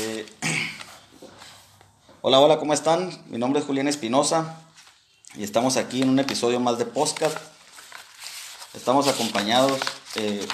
[0.00, 0.24] Eh,
[2.22, 3.10] hola, hola, ¿cómo están?
[3.26, 4.62] Mi nombre es Julián Espinosa
[5.34, 7.36] y estamos aquí en un episodio más de Podcast.
[8.74, 9.80] Estamos acompañados
[10.14, 10.46] eh,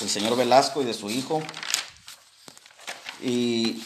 [0.00, 1.40] del señor Velasco y de su hijo.
[3.22, 3.84] Y,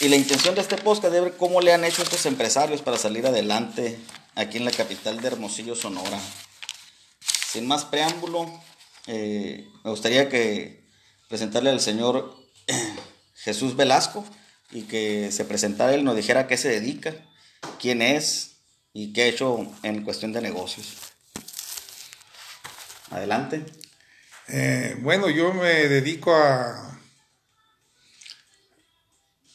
[0.00, 3.26] la intención de este podcast es ver cómo le han hecho estos empresarios para salir
[3.26, 3.98] adelante
[4.36, 6.20] aquí en la capital de Hermosillo, Sonora.
[7.52, 8.46] Sin más preámbulo,
[9.06, 10.84] eh, me gustaría que
[11.28, 12.36] presentarle al señor
[13.48, 14.26] Jesús Velasco
[14.70, 17.14] y que se presentara él, nos dijera a qué se dedica,
[17.80, 18.56] quién es
[18.92, 20.96] y qué ha hecho en cuestión de negocios.
[23.10, 23.64] Adelante.
[24.48, 27.00] Eh, bueno, yo me dedico a,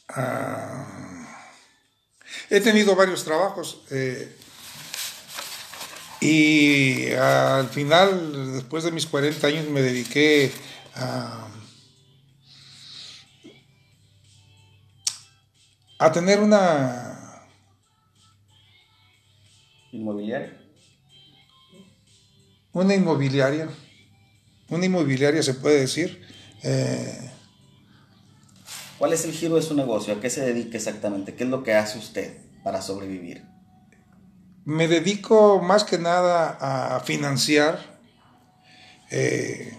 [0.10, 0.90] a-
[2.50, 4.36] He tenido varios trabajos eh,
[6.20, 10.52] y al final, después de mis 40 años, me dediqué
[10.96, 11.48] a,
[16.00, 17.42] a tener una...
[19.92, 20.50] Inmobiliario.
[22.72, 23.70] una inmobiliaria,
[24.70, 26.26] una inmobiliaria se puede decir,
[26.64, 27.30] eh,
[28.98, 30.16] ¿Cuál es el giro de su negocio?
[30.16, 31.36] ¿A qué se dedica exactamente?
[31.36, 33.44] ¿Qué es lo que hace usted para sobrevivir?
[34.66, 38.00] me dedico más que nada a financiar
[39.12, 39.78] eh,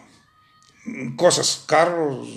[1.16, 2.28] cosas, carros,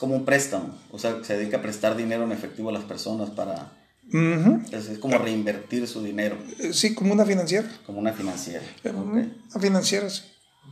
[0.00, 3.30] como un préstamo, o sea, se dedica a prestar dinero en efectivo a las personas
[3.30, 3.70] para...
[4.08, 8.64] ujú, Es, es como reinvertir su dinero, eh, sí, como una financiera, como una financiera.
[8.84, 9.14] ujú, Ok.
[9.52, 10.22] una financiera, sí.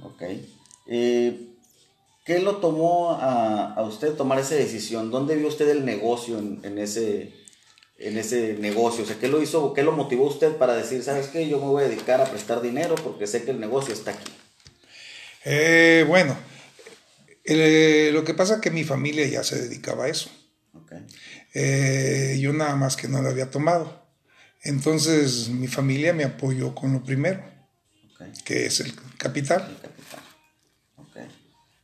[0.03, 0.23] Ok.
[0.87, 1.45] Eh,
[2.25, 5.11] ¿Qué lo tomó a, a usted tomar esa decisión?
[5.11, 7.33] ¿Dónde vio usted el negocio en, en ese,
[7.99, 9.05] en ese negocio?
[9.05, 11.67] O sea, ¿qué lo hizo, qué lo motivó usted para decir, sabes qué, yo me
[11.67, 14.31] voy a dedicar a prestar dinero porque sé que el negocio está aquí?
[15.45, 16.37] Eh, bueno,
[17.49, 20.31] eh, lo que pasa es que mi familia ya se dedicaba a eso.
[21.55, 24.07] Eh, yo nada más que no lo había tomado.
[24.63, 27.43] Entonces mi familia me apoyó con lo primero,
[28.45, 29.67] que es el capital.
[29.69, 30.21] El capital.
[30.97, 31.17] Ok.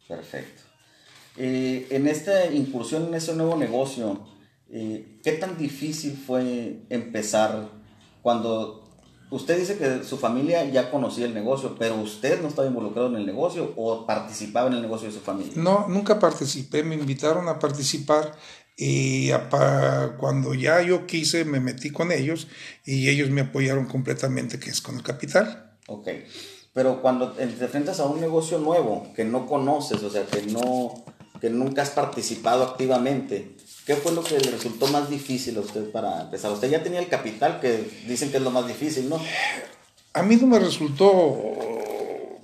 [0.08, 0.62] Perfecto.
[1.36, 4.26] Eh, en esta incursión en ese nuevo negocio,
[4.70, 7.70] eh, ¿qué tan difícil fue empezar
[8.22, 8.93] cuando
[9.34, 13.16] usted dice que su familia ya conocía el negocio, pero usted no estaba involucrado en
[13.16, 15.52] el negocio o participaba en el negocio de su familia?
[15.56, 18.32] No, nunca participé, me invitaron a participar
[18.76, 19.30] y
[20.18, 22.48] cuando ya yo quise me metí con ellos
[22.84, 25.76] y ellos me apoyaron completamente, que es con el capital.
[25.86, 26.08] Ok.
[26.72, 31.04] Pero cuando te enfrentas a un negocio nuevo que no conoces, o sea, que no
[31.40, 33.56] que nunca has participado activamente,
[33.86, 36.52] ¿qué fue lo que le resultó más difícil a usted para empezar?
[36.52, 39.20] Usted ya tenía el capital, que dicen que es lo más difícil, ¿no?
[40.12, 41.42] A mí no me resultó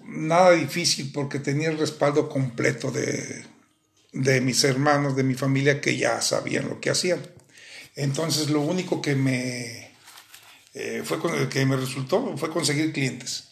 [0.04, 3.44] nada difícil porque tenía el respaldo completo de,
[4.12, 7.20] de mis hermanos, de mi familia, que ya sabían lo que hacían.
[7.96, 9.90] Entonces lo único que me,
[10.74, 13.48] eh, fue con- que me resultó fue conseguir clientes.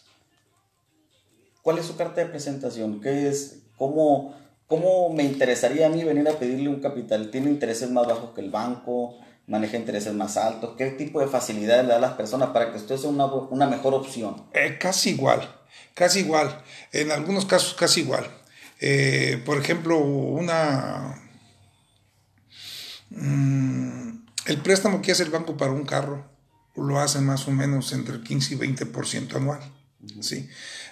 [1.61, 3.01] ¿Cuál es su carta de presentación?
[3.01, 3.57] ¿Qué es?
[3.77, 4.35] ¿Cómo,
[4.69, 7.31] ¿Cómo me interesaría a mí venir a pedirle un capital?
[7.31, 9.17] ¿Tiene intereses más bajos que el banco?
[9.47, 10.75] ¿Maneja intereses más altos?
[10.77, 13.65] ¿Qué tipo de facilidades le da a las personas para que usted sea una, una
[13.65, 14.43] mejor opción?
[14.53, 15.41] Eh, casi igual,
[15.95, 16.63] casi igual.
[16.91, 18.29] En algunos casos casi igual.
[18.79, 21.19] Eh, por ejemplo, una...
[23.09, 24.09] mm,
[24.45, 26.29] el préstamo que hace el banco para un carro
[26.75, 29.61] lo hacen más o menos entre el 15 y 20% anual.
[30.21, 30.49] ¿sí?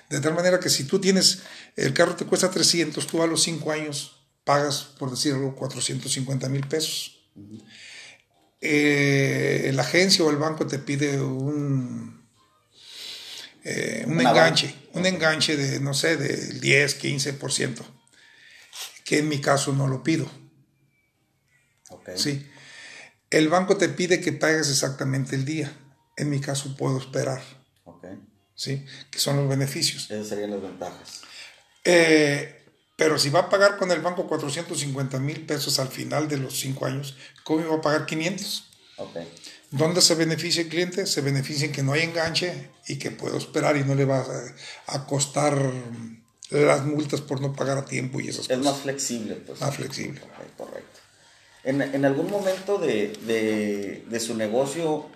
[0.09, 1.39] De tal manera que si tú tienes,
[1.75, 6.65] el carro te cuesta 300, tú a los 5 años pagas, por decirlo, 450 mil
[6.67, 7.29] pesos.
[8.61, 12.25] Eh, la agencia o el banco te pide un,
[13.63, 14.79] eh, un Una enganche, banca.
[14.99, 17.83] un enganche de, no sé, del 10, 15%,
[19.03, 20.29] que en mi caso no lo pido.
[21.89, 22.09] Ok.
[22.15, 22.49] Sí.
[23.29, 25.71] El banco te pide que pagues exactamente el día.
[26.15, 27.41] En mi caso puedo esperar.
[28.57, 28.85] ¿Sí?
[29.09, 30.11] Que son los beneficios.
[30.11, 31.21] Esas serían las ventajas.
[31.85, 32.65] Eh,
[32.97, 36.59] pero si va a pagar con el banco 450 mil pesos al final de los
[36.59, 37.15] 5 años,
[37.45, 38.65] ¿cómo iba a pagar 500?
[38.97, 39.17] Ok.
[39.69, 41.05] ¿Dónde se beneficia el cliente?
[41.05, 44.25] Se beneficia en que no hay enganche y que puedo esperar y no le va
[44.87, 45.57] a, costar
[46.49, 48.81] las multas por no pagar a tiempo y esas Es más cosas.
[48.83, 49.59] flexible, pues.
[49.61, 50.21] Más flexible.
[50.21, 50.99] Ok, correcto.
[51.65, 55.09] En, en algún momento de, de- de su negocio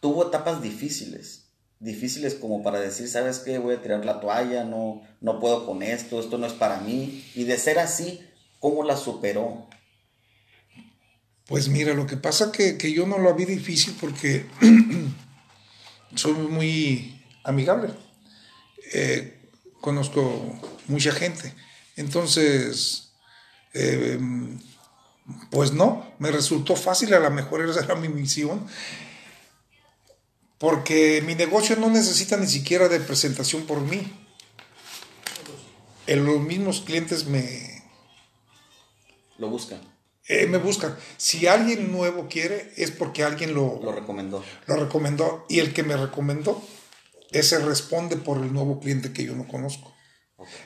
[0.00, 1.41] tuvo etapas difíciles.
[1.82, 3.58] Difíciles como para decir, ¿sabes qué?
[3.58, 7.24] Voy a tirar la toalla, no, no puedo con esto, esto no es para mí.
[7.34, 8.20] Y de ser así,
[8.60, 9.68] ¿cómo la superó?
[11.46, 14.46] Pues mira, lo que pasa que, que yo no lo vi difícil porque
[16.14, 17.92] soy muy amigable.
[18.94, 19.40] Eh,
[19.80, 21.52] conozco mucha gente.
[21.96, 23.08] Entonces,
[23.74, 24.18] Eh,
[25.50, 28.66] pues no, me resultó fácil, a lo mejor esa era mi misión,
[30.62, 34.00] porque mi negocio no necesita ni siquiera de presentación por mí.
[36.06, 37.82] los mismos clientes me...
[39.38, 39.80] Lo buscan.
[40.28, 40.96] Eh, me buscan.
[41.16, 44.44] Si alguien nuevo quiere, es porque alguien lo, lo recomendó.
[44.68, 45.46] Lo recomendó.
[45.48, 46.62] Y el que me recomendó,
[47.32, 49.92] ese responde por el nuevo cliente que yo no conozco.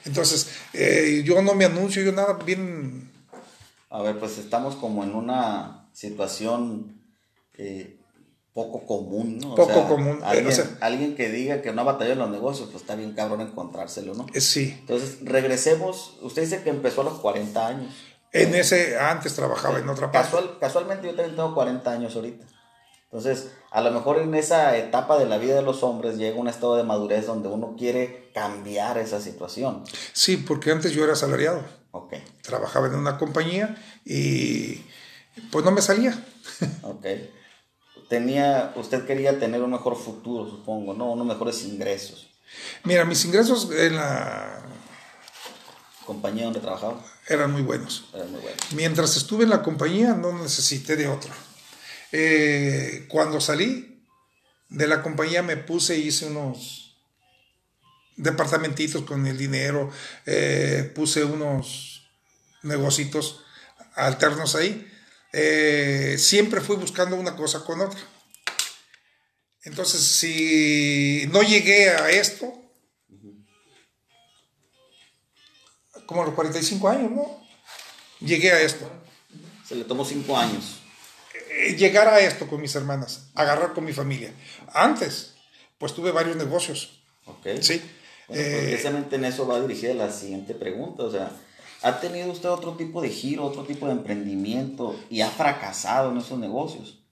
[0.05, 3.11] Entonces, eh, yo no me anuncio, yo nada, bien...
[3.89, 7.01] A ver, pues estamos como en una situación
[7.55, 7.99] eh,
[8.57, 9.55] poco común, ¿no?
[9.55, 10.21] poco común.
[10.81, 14.15] Alguien, que diga que no ha batallado en los negocios, pues está bien cabrón encontrárselo,
[14.15, 14.25] ¿no?
[14.33, 14.75] Sí.
[14.81, 16.17] Entonces, regresemos.
[16.23, 17.95] Usted dice que empezó a los 40 años.
[18.33, 20.35] En ese, antes trabajaba en otra parte.
[20.59, 22.47] casualmente yo también tengo 40 años ahorita.
[23.05, 26.49] Entonces, a lo mejor en esa etapa de la vida de los hombres llega un
[26.49, 29.85] estado de madurez donde uno quiere cambiar esa situación.
[30.15, 31.63] Sí, porque antes yo era asalariado.
[31.91, 32.15] Ok.
[32.41, 34.83] Trabajaba en una compañía y
[35.51, 36.19] pues no me salía.
[36.83, 37.05] Ok.
[38.09, 41.13] Tenía, usted quería tener un mejor futuro, supongo, ¿no?
[41.13, 42.29] Unos mejores ingresos.
[42.85, 44.63] Mira, mis ingresos en la
[46.05, 48.05] compañía donde trabajaba eran muy buenos.
[48.15, 48.73] Eran muy buenos.
[48.73, 51.33] Mientras estuve en la compañía no necesité de otro.
[52.13, 54.05] Eh, cuando salí
[54.69, 56.97] de la compañía me puse, hice unos
[58.17, 59.91] departamentitos con el dinero,
[60.25, 62.09] eh, puse unos
[62.63, 63.45] negocios
[63.95, 64.93] alternos ahí.
[65.39, 68.01] Eh, siempre fui buscando una cosa con otra.
[69.65, 72.55] Entonces, si no llegué a esto,
[76.07, 77.47] como a los 45 años, ¿no?
[78.21, 78.91] Llegué a esto.
[79.69, 80.79] Se le tomó 5 años.
[81.51, 84.33] Eh, llegar a esto con mis hermanas, agarrar con mi familia.
[84.73, 85.35] Antes,
[85.77, 87.03] pues tuve varios negocios.
[87.27, 87.47] Ok.
[87.61, 87.83] Sí.
[88.27, 91.03] Pues, eh, precisamente en eso va dirigida la siguiente pregunta.
[91.03, 91.31] O sea,
[91.87, 96.19] ¿ha tenido usted otro tipo de giro, otro tipo de emprendimiento y ha fracasado en
[96.19, 97.03] esos negocios?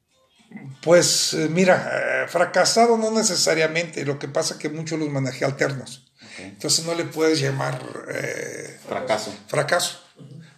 [0.83, 6.13] Pues eh, mira, fracasado no necesariamente, lo que pasa es que muchos los manejé alternos.
[6.39, 7.81] Entonces no le puedes llamar
[8.87, 9.33] fracaso.
[9.47, 10.01] Fracaso.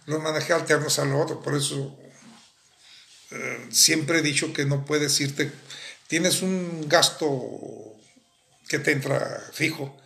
[0.05, 1.97] Los manejé alternos a lo otro, por eso
[3.31, 5.51] eh, siempre he dicho que no puedes irte,
[6.07, 7.29] tienes un gasto
[8.69, 9.97] que te entra fijo,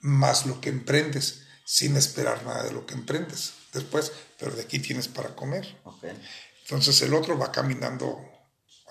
[0.00, 4.78] más lo que emprendes, sin esperar nada de lo que emprendes después, pero de aquí
[4.78, 5.66] tienes para comer.
[6.62, 8.18] Entonces el otro va caminando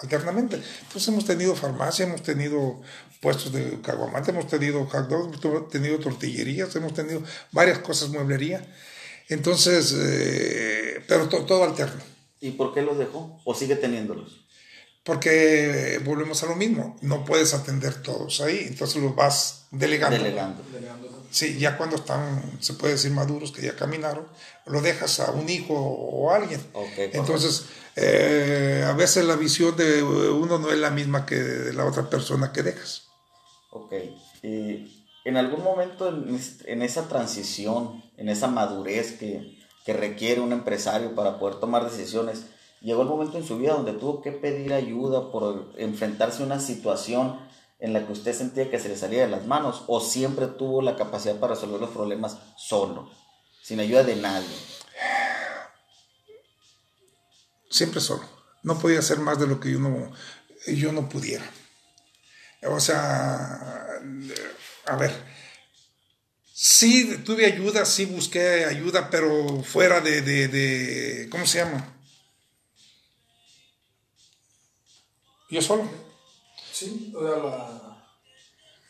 [0.01, 0.61] alternamente.
[0.81, 2.81] Entonces hemos tenido farmacia, hemos tenido
[3.21, 8.65] puestos de caguamante, hemos tenido hot hemos tenido tortillerías, hemos tenido varias cosas, mueblería.
[9.29, 12.01] Entonces, eh, pero todo alterno.
[12.41, 13.39] ¿Y por qué los dejó?
[13.45, 14.41] ¿O sigue teniéndolos?
[15.03, 20.17] Porque volvemos a lo mismo, no puedes atender todos ahí, entonces los vas delegando.
[20.17, 20.63] Delegando.
[21.33, 24.27] Sí, ya cuando están, se puede decir maduros, que ya caminaron,
[24.68, 26.62] lo dejas a un hijo o a alguien.
[26.97, 27.65] entonces,
[27.95, 32.07] eh, a veces la visión de uno no es la misma que de la otra
[32.07, 33.07] persona que dejas.
[33.71, 33.94] Ok.
[34.44, 36.07] Y en algún momento
[36.65, 42.45] en esa transición, en esa madurez que, que requiere un empresario para poder tomar decisiones.
[42.81, 46.59] Llegó el momento en su vida donde tuvo que pedir ayuda por enfrentarse a una
[46.59, 47.39] situación
[47.83, 50.81] en la que usted sentía que se le salía de las manos o siempre tuvo
[50.81, 53.12] la capacidad para resolver los problemas solo,
[53.62, 54.55] sin ayuda de nadie.
[57.69, 58.24] Siempre solo.
[58.63, 60.13] No podía hacer más de lo que yo no,
[60.65, 61.43] yo no pudiera.
[62.69, 64.00] O sea,
[64.86, 65.12] a ver,
[66.55, 71.93] Sí, tuve ayuda, sí busqué ayuda, pero fuera de, de, ¿cómo se llama?
[75.50, 76.12] Yo solo.
[76.83, 77.93] Sí, o sea,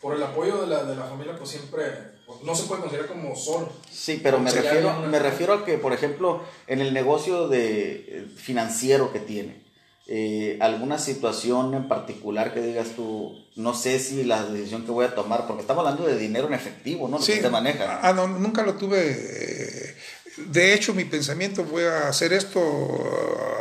[0.00, 1.82] por el apoyo de la, de la familia, pues siempre
[2.26, 3.72] pues, no se puede considerar como solo.
[3.90, 8.26] Sí, pero me refiero, me refiero a que, por ejemplo, en el negocio de, eh,
[8.36, 9.62] financiero que tiene,
[10.06, 15.06] eh, alguna situación en particular que digas tú, no sé si la decisión que voy
[15.06, 17.16] a tomar, porque estamos hablando de dinero en efectivo, ¿no?
[17.16, 18.00] Lo sí, que maneja.
[18.02, 19.96] Ah, no, nunca lo tuve.
[20.36, 22.60] De hecho, mi pensamiento, voy a hacer esto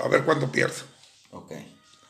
[0.03, 0.83] a ver cuándo pierdo.
[1.31, 1.53] Ok,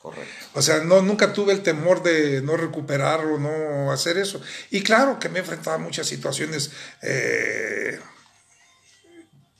[0.01, 0.42] correcto.
[0.55, 4.41] O sea, no, nunca tuve el temor de no recuperar o no hacer eso.
[4.69, 6.71] Y claro que me he enfrentado a muchas situaciones.
[7.01, 7.99] Eh,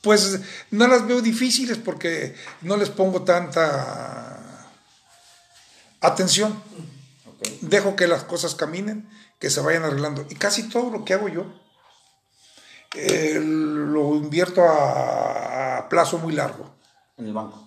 [0.00, 4.68] pues no las veo difíciles porque no les pongo tanta
[6.00, 6.62] atención.
[7.60, 9.08] Dejo que las cosas caminen,
[9.40, 10.26] que se vayan arreglando.
[10.30, 11.64] Y casi todo lo que hago yo
[12.94, 16.70] eh, lo invierto a, plazo muy largo.
[17.16, 17.66] ¿En el banco?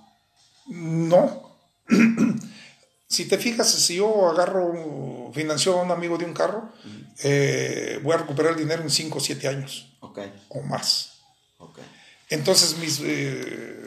[0.67, 1.57] No.
[3.07, 6.69] si te fijas, si yo agarro, financio a un amigo de un carro,
[7.23, 9.97] eh, voy a recuperar el dinero en 5 o 7 años.
[10.49, 11.13] O más.
[12.29, 13.85] Entonces mis, eh,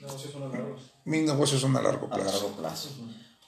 [0.00, 0.76] Negocios son a largo.
[1.04, 2.32] mis negocios son a largo A plazo.
[2.32, 2.88] largo plazo.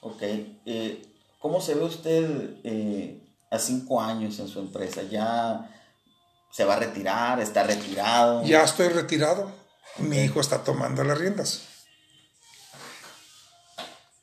[0.03, 0.23] Ok.
[0.23, 1.03] Eh,
[1.41, 5.03] ¿Cómo se ve usted eh, a cinco años en su empresa?
[5.05, 5.71] ¿Ya
[6.53, 7.41] se va a retirar?
[7.41, 8.45] ¿Está retirado?
[8.45, 9.51] Ya estoy retirado,
[9.99, 11.63] mi hijo está tomando las riendas.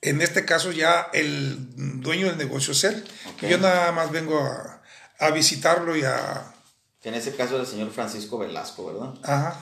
[0.10, 3.04] En este caso ya el dueño del negocio es él.
[3.42, 4.82] Yo nada más vengo a,
[5.20, 6.54] a visitarlo y a...
[7.02, 9.14] Que en ese caso es el señor Francisco Velasco, ¿verdad?
[9.24, 9.60] Ajá.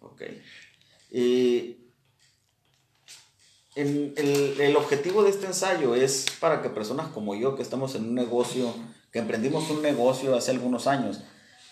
[0.00, 0.22] Ok.
[1.10, 1.76] Y
[3.74, 7.94] el, el- el objetivo de este ensayo es para que personas como yo, que estamos
[7.94, 8.74] en un negocio,
[9.12, 11.20] que emprendimos un negocio hace algunos años,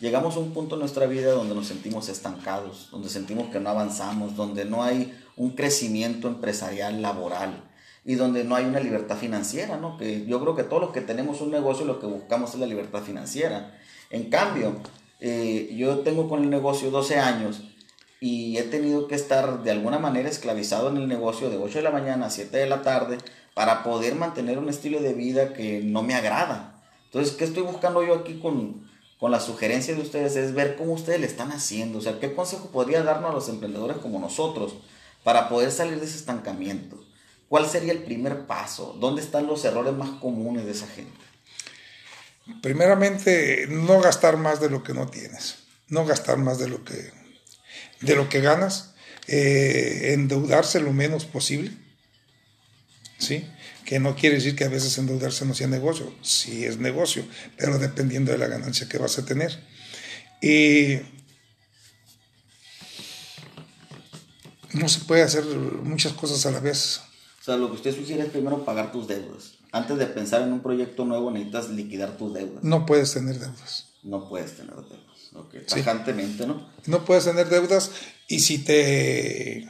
[0.00, 3.70] llegamos a un punto en nuestra vida donde nos sentimos estancados, donde sentimos que no
[3.70, 7.67] avanzamos, donde no hay un crecimiento empresarial, laboral
[8.08, 9.98] y donde no hay una libertad financiera, ¿no?
[9.98, 12.64] Que yo creo que todos los que tenemos un negocio lo que buscamos es la
[12.64, 13.78] libertad financiera.
[14.08, 14.76] En cambio,
[15.20, 17.64] eh, yo tengo con el negocio 12 años
[18.18, 21.84] y he tenido que estar de alguna manera esclavizado en el negocio de 8 de
[21.84, 23.18] la mañana a 7 de la tarde
[23.52, 26.80] para poder mantener un estilo de vida que no me agrada.
[27.04, 28.88] Entonces, ¿qué estoy buscando yo aquí con,
[29.20, 30.34] con la sugerencia de ustedes?
[30.34, 31.98] Es ver cómo ustedes le están haciendo.
[31.98, 34.76] O sea, ¿qué consejo podría darnos a los emprendedores como nosotros
[35.24, 37.06] para poder salir de ese estancamiento?
[37.48, 38.96] ¿Cuál sería el primer paso?
[39.00, 41.18] ¿Dónde están los errores más comunes de esa gente?
[42.62, 45.56] Primeramente, no gastar más de lo que no tienes.
[45.88, 47.12] No gastar más de lo que,
[48.00, 48.94] de lo que ganas.
[49.28, 51.70] eh, endeudarse lo menos posible.
[53.18, 53.46] ¿Sí?
[53.84, 56.14] Que no quiere decir que a veces endeudarse no sea negocio.
[56.22, 57.26] Sí es negocio,
[57.56, 59.58] pero dependiendo de la ganancia que vas a tener.
[60.40, 61.00] Y
[64.72, 67.00] no se puede hacer muchas cosas a la vez.
[67.48, 69.54] Sea, lo que usted sugiere es primero pagar tus deudas.
[69.72, 72.62] Antes de pensar en un proyecto nuevo necesitas liquidar tus deudas.
[72.62, 73.86] No puedes tener deudas.
[74.02, 75.30] No puedes tener deudas.
[75.34, 75.76] Ok, Sí.
[75.76, 76.70] tajantemente, ¿no?
[76.84, 77.90] No puedes tener deudas
[78.26, 79.66] y si te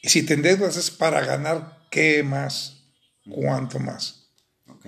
[0.00, 2.84] y si te endeudas es para ganar qué más,
[3.28, 4.28] cuánto más.
[4.68, 4.86] Ok.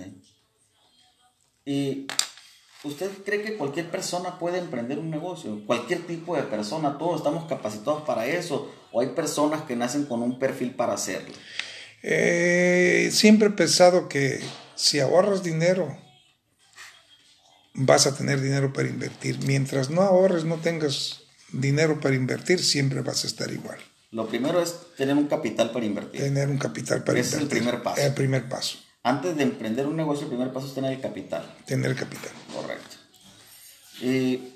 [1.65, 2.07] ¿Y
[2.85, 5.65] usted cree que cualquier persona puede emprender un negocio?
[5.65, 8.71] Cualquier tipo de persona, todos estamos capacitados para eso.
[8.93, 11.33] ¿O hay personas que nacen con un perfil para hacerlo?
[12.03, 14.39] Eh, siempre he pensado que
[14.75, 15.97] si ahorras dinero
[17.73, 19.39] vas a tener dinero para invertir.
[19.45, 23.77] Mientras no ahorres, no tengas dinero para invertir, siempre vas a estar igual.
[24.11, 26.21] Lo primero es tener un capital para invertir.
[26.21, 27.63] Tener un capital para Ese es el invertir.
[27.63, 28.01] primer paso.
[28.01, 31.43] El primer paso, Antes de emprender un negocio, el primer paso es tener el capital.
[31.65, 32.31] tener capital.
[32.53, 32.95] Correcto.
[34.01, 34.55] ¿Y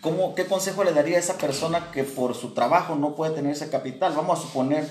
[0.00, 3.52] cómo, qué consejo le daría a esa persona que por su trabajo no puede tener
[3.52, 4.12] ese capital?
[4.14, 4.86] Vamos a suponer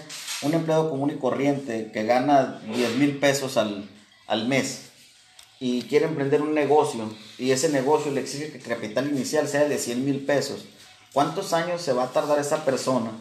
[0.45, 3.89] un empleado común y corriente que gana 10 mil pesos al,
[4.27, 4.81] al mes
[5.59, 9.67] y quiere emprender un negocio y ese negocio le exige que el capital inicial sea
[9.67, 10.65] de 100 mil pesos.
[11.13, 13.11] ¿Cuántos años se va a tardar esa persona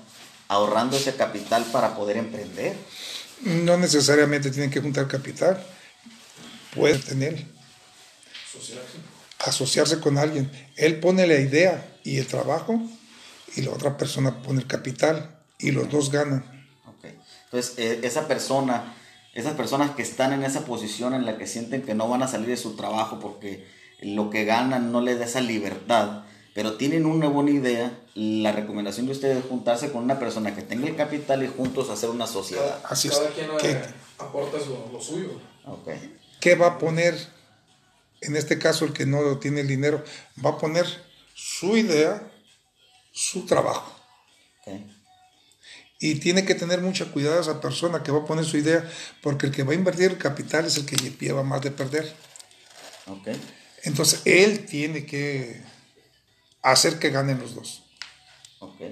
[0.49, 2.75] ahorrando ese capital para poder emprender?
[3.40, 5.64] No necesariamente tienen que juntar capital.
[6.75, 7.45] Puede tener,
[8.50, 8.99] Asociarse.
[9.38, 10.50] asociarse con alguien.
[10.76, 12.81] Él pone la idea y el trabajo
[13.57, 16.53] y la otra persona pone el capital y los dos ganan.
[17.54, 18.96] Entonces, eh, esa persona,
[19.32, 22.26] esas personas que están en esa posición en la que sienten que no van a
[22.26, 23.64] salir de su trabajo porque
[24.00, 29.06] lo que ganan no les da esa libertad, pero tienen una buena idea, la recomendación
[29.06, 32.26] de ustedes es juntarse con una persona que tenga el capital y juntos hacer una
[32.26, 32.80] sociedad.
[32.82, 33.34] Cada, Así cada es.
[33.34, 33.70] quien ¿Qué?
[33.70, 33.84] eh,
[34.18, 35.40] aporta su- lo suyo.
[36.40, 37.14] ¿Qué va a poner?
[38.20, 40.02] En este caso, el que no tiene el dinero,
[40.44, 40.87] va a poner
[41.37, 42.20] su idea,
[43.12, 43.94] su trabajo.
[44.66, 44.73] ok.
[46.04, 48.87] Y tiene que tener mucha cuidado esa persona que va a poner su idea,
[49.23, 52.14] porque el que va a invertir el capital es el que lleva más de perder.
[53.06, 53.28] Ok.
[53.84, 55.62] Entonces, él tiene que
[56.61, 57.84] hacer que ganen los dos.
[58.58, 58.82] Ok.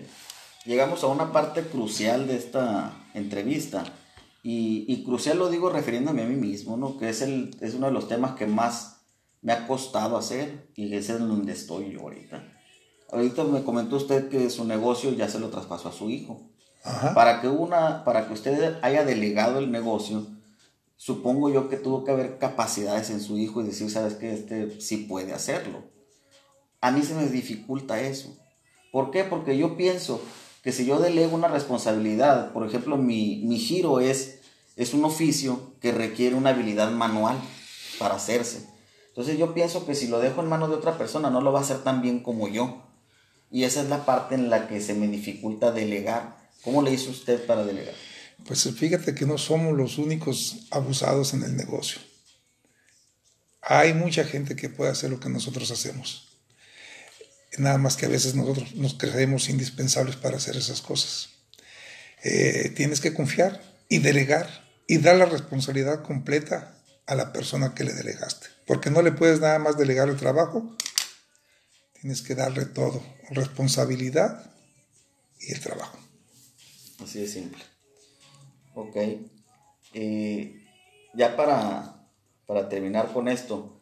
[0.65, 3.85] Llegamos a una parte crucial de esta entrevista.
[4.43, 6.97] Y, y crucial lo digo refiriéndome a mí mismo, ¿no?
[6.97, 9.03] Que es, el, es uno de los temas que más
[9.43, 12.43] me ha costado hacer y ese es donde estoy yo ahorita.
[13.11, 16.49] Ahorita me comentó usted que su negocio ya se lo traspasó a su hijo.
[17.15, 20.27] Para que, una, para que usted haya delegado el negocio,
[20.97, 24.81] supongo yo que tuvo que haber capacidades en su hijo y decir, sabes que este
[24.81, 25.85] sí puede hacerlo.
[26.81, 28.37] A mí se me dificulta eso.
[28.91, 29.23] ¿Por qué?
[29.25, 30.21] Porque yo pienso
[30.63, 34.41] que si yo delego una responsabilidad, por ejemplo, mi, mi giro es,
[34.77, 37.37] es un oficio que requiere una habilidad manual
[37.99, 38.69] para hacerse.
[39.09, 41.61] Entonces yo pienso que si lo dejo en manos de otra persona no lo va
[41.61, 42.83] a hacer tan bien como yo.
[43.51, 46.42] Y esa es la parte en la que se me dificulta delegar.
[46.63, 47.95] ¿Cómo le hizo usted para delegar?
[48.47, 52.01] Pues fíjate que no somos los únicos abusados en el negocio.
[53.61, 56.29] Hay mucha gente que puede hacer lo que nosotros hacemos.
[57.59, 61.31] Nada más que a veces nosotros nos creemos indispensables para hacer esas cosas.
[62.25, 64.49] Eh, tienes que confiar y delegar
[64.89, 66.77] y dar la responsabilidad completa
[67.07, 68.49] a la persona que le delegaste.
[68.67, 70.77] Porque no le puedes nada más delegar el trabajo,
[72.01, 74.51] tienes que darle todo, responsabilidad
[75.41, 76.02] y el trabajo.
[77.03, 77.63] Así de simple.
[78.75, 78.97] Ok.
[79.95, 80.65] Eh,
[81.15, 82.09] ya para,
[82.47, 83.81] para terminar con esto,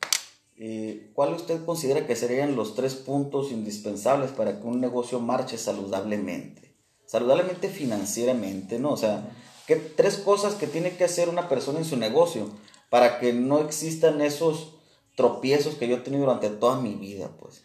[0.56, 5.58] eh, ¿cuál usted considera que serían los tres puntos indispensables para que un negocio marche
[5.58, 6.74] saludablemente?
[7.06, 8.90] Saludablemente financieramente, ¿no?
[8.90, 9.30] O sea,
[9.66, 12.50] ¿qué tres cosas que tiene que hacer una persona en su negocio
[12.88, 14.74] para que no existan esos
[15.16, 17.62] tropiezos que yo he tenido durante toda mi vida, pues?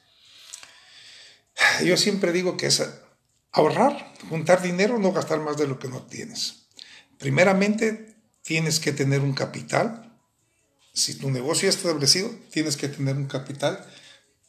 [1.84, 2.82] Yo siempre digo que es
[3.56, 6.68] ahorrar, juntar dinero, no gastar más de lo que no tienes.
[7.18, 10.14] Primeramente, tienes que tener un capital.
[10.94, 13.86] Si tu negocio está establecido, tienes que tener un capital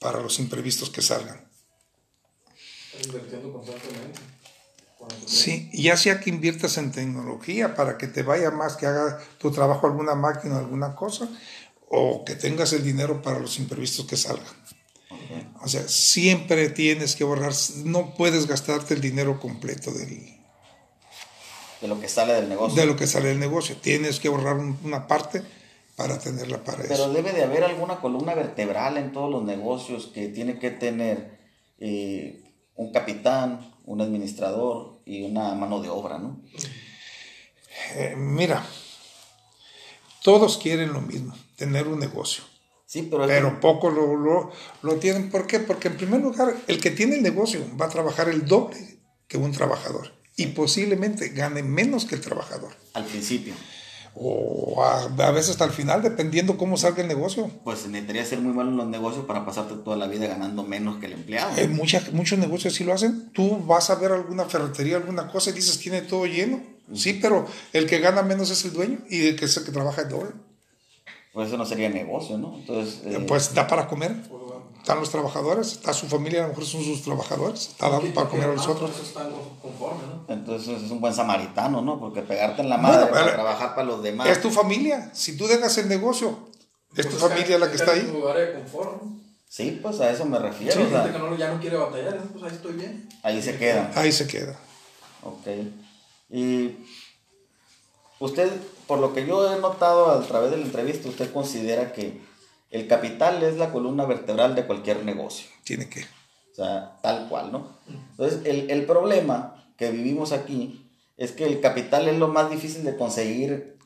[0.01, 1.49] para los imprevistos que salgan.
[3.05, 4.21] Invirtiendo constantemente.
[5.25, 9.53] Sí, ya sea que inviertas en tecnología para que te vaya más, que haga tu
[9.53, 11.29] trabajo alguna máquina, alguna cosa,
[11.89, 14.47] o que tengas el dinero para los imprevistos que salgan.
[15.63, 17.53] O sea, siempre tienes que ahorrar,
[17.85, 20.37] no puedes gastarte el dinero completo del,
[21.81, 22.81] de lo que sale del negocio.
[22.81, 23.77] De lo que sale del negocio.
[23.77, 25.43] Tienes que ahorrar una parte
[25.95, 27.03] para tenerla para Pero eso.
[27.05, 31.39] Pero debe de haber alguna columna vertebral en todos los negocios que tiene que tener
[31.79, 32.43] eh,
[32.77, 36.41] un capitán, un administrador y una mano de obra, ¿no?
[37.95, 38.65] Eh, mira,
[40.23, 42.45] todos quieren lo mismo, tener un negocio.
[42.87, 44.53] Sí, pero, pero poco lo, lo,
[44.83, 45.29] lo, tienen.
[45.29, 45.59] ¿Por qué?
[45.59, 49.37] Porque en primer lugar, el que tiene el negocio va a trabajar el doble que
[49.37, 52.71] un trabajador y posiblemente gane menos que el trabajador.
[52.95, 53.55] Al principio.
[54.15, 57.51] O a, a, veces hasta el final, dependiendo cómo salga el negocio.
[57.65, 60.99] Pues necesitaría ser muy bueno en los negocios para pasarte toda la vida ganando menos
[60.99, 61.53] que el empleado.
[61.69, 63.31] Muchos negocios sí lo hacen.
[63.33, 66.63] Tú vas a ver alguna ferretería, alguna cosa y dices, tiene todo lleno.
[66.95, 69.73] Sí, pero el que gana menos es el dueño y el que es el que
[69.73, 70.31] trabaja el doble.
[71.37, 72.55] Pues eso no sería negocio, ¿no?
[72.57, 74.17] Entonces, eh, pues da para comer.
[74.81, 78.27] Están los trabajadores, está su familia, a lo mejor son sus trabajadores, está dando para
[78.27, 78.91] comer a los otros.
[79.61, 80.25] Conforme, ¿no?
[80.33, 82.01] Entonces es un buen samaritano, ¿no?
[82.01, 84.29] Porque pegarte en la madre bueno, para trabajar para los demás.
[84.29, 85.11] Es tu familia.
[85.13, 86.39] Si tú dejas el negocio,
[86.97, 88.01] es pues tu familia la que está ahí.
[88.01, 89.21] Tu lugar de confort, ¿no?
[89.47, 90.73] Sí, pues a eso me refiero.
[90.73, 93.07] Sí, o sea, gente que no, ya no quiere batallar, pues ahí estoy bien.
[93.23, 93.93] Ahí se queda.
[93.95, 94.59] Ahí se queda.
[95.23, 95.47] Ok.
[96.31, 96.79] Y
[98.21, 98.51] usted,
[98.87, 102.21] por lo que yo he notado a través de la entrevista, usted considera que
[102.71, 105.49] el capital es la columna vertebral de cualquier negocio.
[105.65, 106.01] Tiene que.
[106.01, 107.79] O sea, tal cual, ¿no?
[108.11, 112.85] Entonces, el, el problema que vivimos aquí es que el capital es lo más difícil
[112.85, 113.77] de conseguir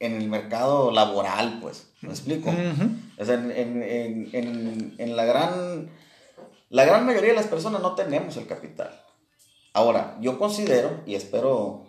[0.00, 1.88] en el mercado laboral, pues.
[2.00, 2.50] ¿Me explico?
[2.50, 3.12] Uh -huh.
[3.18, 5.90] O sea, en, en, en, en, la gran...
[6.70, 8.90] La gran mayoría de las personas no tenemos el capital.
[9.72, 11.86] Ahora, yo considero, y espero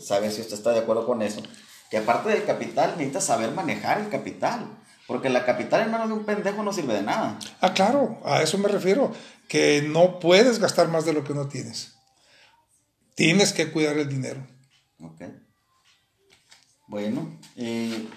[0.00, 1.42] saber si usted está de acuerdo con eso,
[1.92, 4.66] que aparte del capital necesitas saber manejar el capital.
[5.06, 7.38] Porque la capital en manos de un pendejo no sirve de nada.
[7.60, 9.12] Ah, claro, a eso me refiero.
[9.46, 11.92] Que no puedes gastar más de lo que no tienes.
[13.14, 14.40] Tienes que cuidar el dinero.
[15.02, 15.20] Ok.
[16.86, 18.08] Bueno, eh,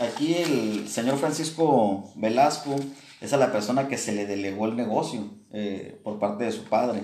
[0.00, 2.76] aquí el señor Francisco Velasco
[3.20, 6.64] es a la persona que se le delegó el negocio eh, por parte de su
[6.64, 7.02] padre.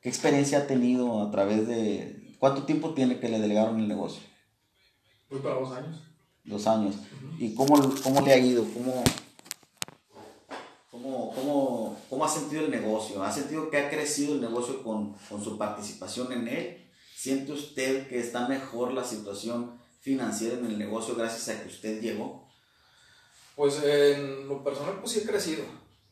[0.00, 2.23] ¿Qué experiencia ha tenido a través de...
[2.44, 4.20] ¿Cuánto tiempo tiene que le delegaron el negocio?
[5.30, 6.02] Voy para dos años.
[6.44, 6.96] Dos años.
[7.38, 8.66] ¿Y cómo, cómo le ha ido?
[8.74, 9.02] ¿Cómo,
[10.90, 13.24] cómo, cómo, cómo ha sentido el negocio?
[13.24, 16.90] ¿Ha sentido que ha crecido el negocio con, con su participación en él?
[17.16, 22.02] ¿Siente usted que está mejor la situación financiera en el negocio gracias a que usted
[22.02, 22.46] llegó?
[23.56, 25.64] Pues en lo personal pues sí he crecido,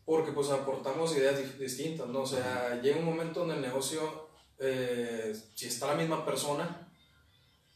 [0.06, 2.22] porque pues aportamos ideas distintas, ¿no?
[2.22, 4.31] O sea, llega un momento en el negocio,
[4.62, 6.88] eh, si está la misma persona,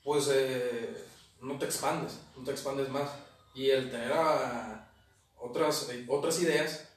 [0.02, 1.04] pues eh,
[1.42, 3.10] no te expandes, no te expandes más.
[3.54, 4.88] Y el tener a
[5.36, 6.88] otras, otras ideas,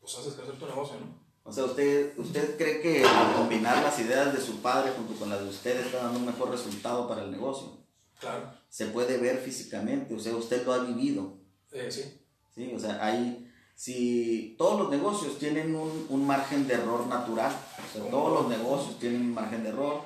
[0.00, 1.26] pues haces crecer tu negocio, ¿no?
[1.44, 5.30] O sea, ¿usted, ¿usted cree que al combinar las ideas de su padre junto con
[5.30, 7.78] las de usted está dando un mejor resultado para el negocio?
[8.18, 8.52] Claro.
[8.68, 11.38] Se puede ver físicamente, o sea, usted lo ha vivido.
[11.70, 12.20] Eh, sí.
[12.52, 13.45] Sí, o sea, hay,
[13.76, 18.48] si todos los negocios tienen un, un margen de error natural, o sea, todos los
[18.48, 20.00] negocios tienen un margen de error,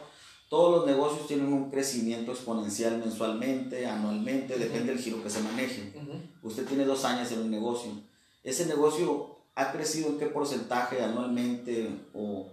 [0.50, 5.92] todos los negocios tienen un crecimiento exponencial mensualmente, anualmente, depende del giro que se maneje.
[6.42, 7.92] Usted tiene dos años en un negocio.
[8.42, 12.48] Ese negocio ha crecido en qué porcentaje anualmente o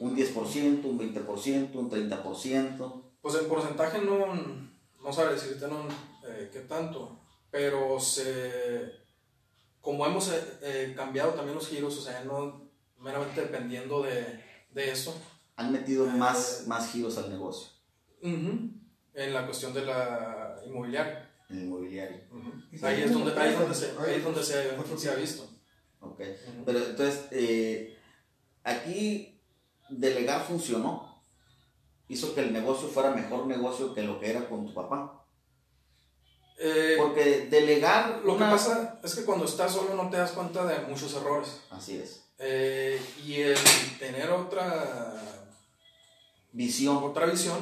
[0.00, 3.02] un 10%, un 20%, un 30%.
[3.22, 4.34] Pues el porcentaje no,
[5.00, 5.86] no sabe decirte no,
[6.26, 7.20] eh, qué tanto,
[7.52, 8.99] pero se,
[9.80, 14.90] como hemos eh, eh, cambiado también los giros, o sea, no meramente dependiendo de, de
[14.90, 15.14] eso.
[15.56, 17.70] Han metido más, más giros al negocio.
[19.14, 21.30] En la cuestión de la inmobiliaria.
[21.48, 22.18] En el inmobiliario.
[22.82, 25.48] Ahí es donde, ahí es donde, se, ahí es donde se, ha- se ha visto.
[26.00, 26.20] Ok.
[26.64, 27.98] Pero entonces, eh,
[28.64, 29.40] aquí
[29.88, 31.22] delegar funcionó.
[32.08, 35.19] Hizo que el negocio fuera mejor negocio que lo que era con tu papá.
[36.62, 38.20] Eh, Porque delegar.
[38.22, 41.62] lo que pasa es que cuando estás solo no te das cuenta de muchos errores.
[41.70, 42.26] Así es.
[42.38, 43.56] Eh, y el
[43.98, 45.14] tener otra,
[46.52, 46.98] Visión.
[47.02, 47.58] otra visión,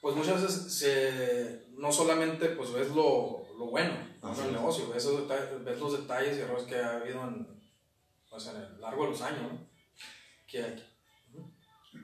[0.00, 5.04] pues muchas veces se, no solamente pues ves lo, lo bueno en el negocio, ves,
[5.04, 7.46] esos detalles- ves los detalles y errores que ha habido en,
[8.30, 9.52] pues, en el largo de los años.
[9.52, 9.66] ¿no?
[10.46, 10.82] Que,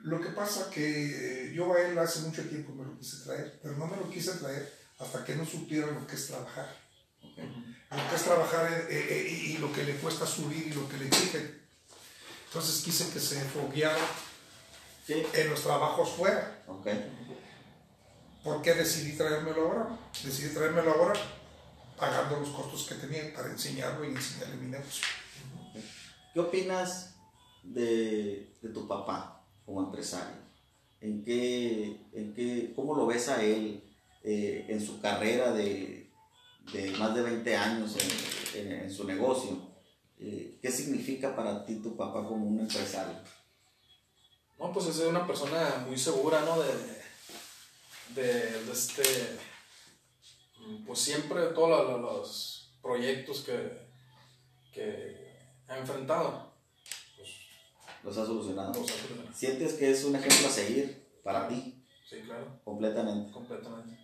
[0.03, 3.77] Lo que pasa que yo a él hace mucho tiempo me lo quise traer, pero
[3.77, 6.75] no me lo quise traer hasta que no supiera lo que es trabajar.
[7.21, 10.87] Lo que es trabajar eh, eh, y y lo que le cuesta subir y lo
[10.89, 11.61] que le exige.
[12.47, 14.05] Entonces quise que se fogueara
[15.05, 15.21] Sí.
[15.33, 16.63] en los trabajos fuera.
[18.43, 19.99] ¿Por qué decidí traérmelo ahora?
[20.23, 21.13] Decidí traérmelo ahora
[21.97, 25.05] pagando los costos que tenía para enseñarlo y enseñarle mi negocio.
[26.33, 27.15] ¿Qué opinas
[27.63, 30.41] de, de tu papá como empresario?
[31.01, 33.83] ¿En qué, en qué, ¿Cómo lo ves a él
[34.23, 36.09] eh, en su carrera de,
[36.71, 37.95] de más de 20 años
[38.55, 39.57] en, en- en su negocio?
[40.19, 43.15] Eh, ¿Qué significa para ti tu papá como un empresario?
[44.59, 46.57] no, pues es una persona muy segura, ¿no?
[46.61, 46.71] De,
[48.15, 49.03] de, de este,
[50.85, 53.77] pues siempre todos lo- lo- los proyectos que,
[54.71, 56.53] que ha enfrentado,
[57.17, 57.29] pues
[58.03, 58.73] ¿Los has solucionado?
[58.73, 59.35] los ha solucionado.
[59.35, 63.31] ¿Sientes que es un ejemplo a seguir para ti Sí, claro, completamente?
[63.33, 63.97] completamente.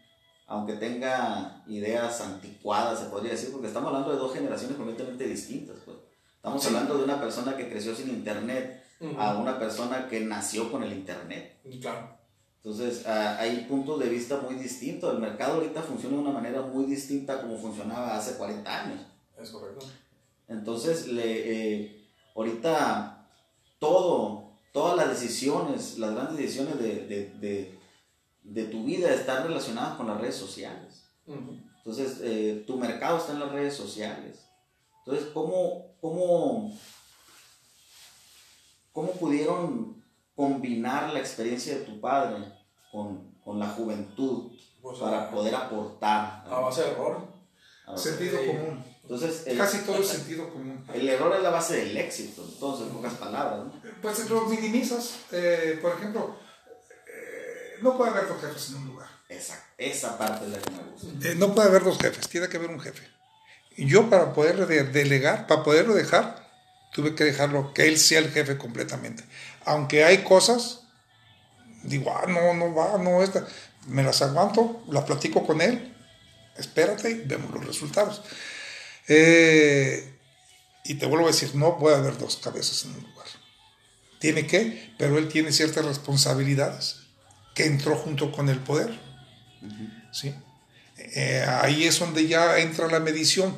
[0.50, 5.78] Aunque tenga ideas anticuadas, se podría decir, porque estamos hablando de dos generaciones completamente distintas.
[5.86, 5.98] Pues.
[6.36, 8.84] Estamos hablando de una persona que creció sin internet
[9.18, 11.58] a una persona que nació con el internet.
[11.64, 12.18] Ujú, Claro,
[12.58, 15.14] Entonces, ah, hay puntos de vista muy distintos.
[15.14, 19.00] El mercado ahorita funciona de una manera muy distinta a como funcionaba hace 40 años.
[19.42, 19.86] es correcto.
[20.50, 21.24] Entonces, le,
[21.84, 23.28] eh, ahorita
[23.80, 27.79] todo, todas las decisiones, las grandes decisiones de, de, de,
[28.44, 31.04] de tu vida están relacionadas con las redes sociales.
[31.28, 31.58] Ujú.
[31.78, 34.40] Entonces, eh, tu mercado está en las redes sociales.
[35.06, 36.72] Entonces, ¿cómo, cómo,
[38.92, 40.04] cómo pudieron
[40.36, 42.38] combinar la experiencia de tu padre
[42.92, 46.44] con, con la juventud Pues, para poder aportar?
[46.48, 47.28] a base de error.
[47.96, 48.48] Sentido Sí.
[48.48, 48.84] común.
[49.02, 50.86] Entonces, el, Casi todo es sentido común.
[50.94, 53.66] el error es la base del éxito, entonces, en pocas palabras.
[53.66, 53.74] ¿no?
[54.02, 55.16] Pues lo minimizas.
[55.32, 56.36] Eh, por ejemplo,
[57.82, 59.10] no puede haber dos jefes en un lugar.
[59.28, 61.30] Esa, esa parte es la que me gusta.
[61.30, 63.08] Eh, no puede haber dos jefes, tiene que haber un jefe.
[63.78, 66.50] Y yo para poderle de- delegar, para poderlo dejar,
[66.94, 69.24] tuve que dejarlo que él sea el jefe completamente.
[69.66, 70.82] Aunque hay cosas,
[71.84, 73.48] digo, ah, no, no va, no, esta,
[73.88, 75.96] me las aguanto, las platico con él,
[76.58, 78.24] espérate y vemos los resultados.
[79.08, 80.18] Eh,
[80.86, 83.28] y te vuelvo a decir, no puede haber dos cabezas en un lugar.
[84.20, 86.98] Tiene que, pero él tiene ciertas responsabilidades
[87.60, 88.90] que entró junto con el poder.
[90.14, 90.34] ¿sí?
[90.98, 93.54] Eh, ahí es donde ya entra la medición,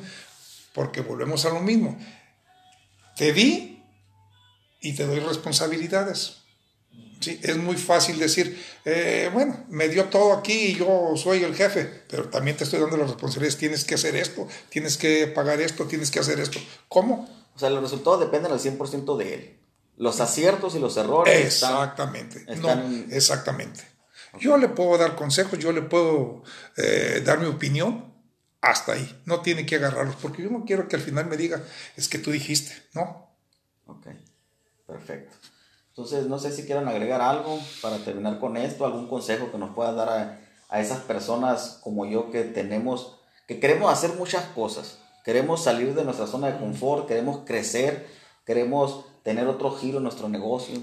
[0.72, 1.96] porque volvemos a lo mismo.
[3.16, 3.80] Te di
[4.80, 6.38] y te doy responsabilidades.
[7.20, 7.38] ¿sí?
[7.44, 11.84] Es muy fácil decir, eh, bueno, me dio todo aquí y yo soy el jefe,
[12.10, 13.58] pero también te estoy dando las responsabilidades.
[13.58, 16.58] Tienes que hacer esto, tienes que pagar esto, tienes que hacer esto.
[16.88, 17.28] ¿Cómo?
[17.54, 19.58] O sea, los resultados dependen al 100% de él.
[19.96, 22.38] Los aciertos y los errores están- Exactamente.
[22.48, 23.91] están- No, exactamente.
[24.38, 26.42] Yo le puedo dar consejos, yo le puedo
[26.76, 28.12] eh, dar mi opinión,
[28.60, 29.22] hasta ahí.
[29.26, 31.62] No tiene que agarrarlos, porque yo no quiero que al final me diga,
[31.96, 33.28] es que tú dijiste, ¿no?
[33.86, 34.06] Ok,
[34.86, 35.36] perfecto.
[35.88, 39.74] Entonces, no sé si quieran agregar algo para terminar con esto, algún consejo que nos
[39.74, 40.40] pueda dar a,
[40.70, 44.98] a esas personas como yo que tenemos, que queremos hacer muchas cosas.
[45.22, 48.08] Queremos salir de nuestra zona de confort, queremos crecer,
[48.46, 50.82] queremos tener otro giro en nuestro negocio.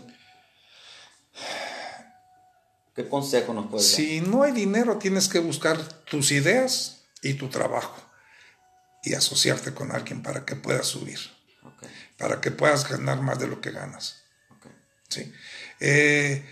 [2.99, 3.95] ¿Qué consejo nos puedes dar?
[3.95, 7.95] Si no hay dinero, tienes que buscar tus ideas y tu trabajo
[9.05, 11.17] y asociarte con alguien para que puedas subir,
[12.17, 14.23] para que puedas ganar más de lo que ganas.
[15.07, 15.31] ¿sí?
[15.79, 16.45] Eh,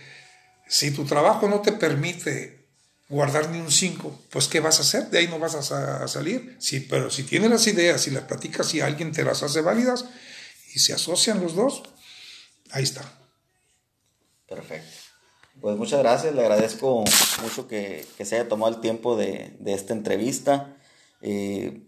[0.66, 2.66] si tu trabajo no te permite
[3.10, 5.10] guardar ni un 5, pues ¿qué vas a hacer?
[5.10, 6.56] De ahí no vas a salir.
[6.60, 10.06] Sí, pero si tienes las ideas y las platicas y alguien te las hace válidas
[10.72, 11.82] y se asocian los dos,
[12.70, 13.02] ahí está.
[14.48, 14.97] Perfecto.
[15.60, 17.02] Pues muchas gracias, le agradezco
[17.42, 20.76] mucho que, que se haya tomado el tiempo de, de esta entrevista.
[21.20, 21.82] Eh,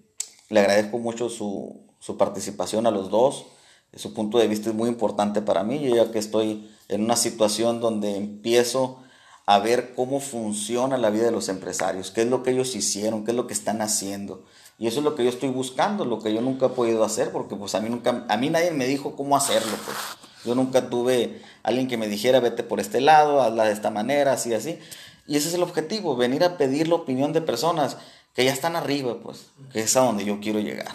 [0.48, 3.46] le agradezco mucho su, su participación a los dos.
[3.94, 7.16] Su punto de vista es muy importante para mí, yo ya que estoy en una
[7.16, 9.02] situación donde empiezo
[9.46, 13.24] a ver cómo funciona la vida de los empresarios, qué es lo que ellos hicieron,
[13.24, 14.44] qué es lo que están haciendo.
[14.78, 17.30] Y eso es lo que yo estoy buscando, lo que yo nunca he podido hacer,
[17.32, 19.96] porque pues a mí nunca, a mí nadie me dijo cómo hacerlo, pues.
[20.44, 24.32] Yo nunca tuve alguien que me dijera, vete por este lado, hazla de esta manera,
[24.32, 24.78] así, así.
[25.26, 27.96] Y ese es el objetivo, venir a pedir la opinión de personas
[28.34, 30.94] que ya están arriba, pues, que es a donde yo quiero llegar.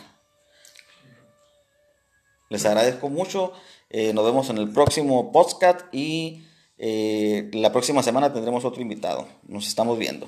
[2.49, 3.53] Les agradezco mucho.
[3.89, 6.43] Eh, nos vemos en el próximo podcast y
[6.77, 9.27] eh, la próxima semana tendremos otro invitado.
[9.47, 10.27] Nos estamos viendo.